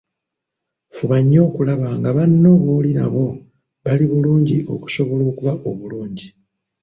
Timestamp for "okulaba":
1.47-1.87